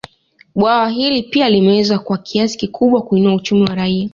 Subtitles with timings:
[0.55, 4.09] Bwawa hili pia limeweza kwa kiasi kikubwa kuinua uchumi wa raia